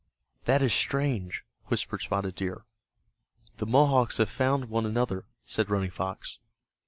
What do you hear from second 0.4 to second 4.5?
"That is strange," whispered Spotted Deer. "The Mohawks have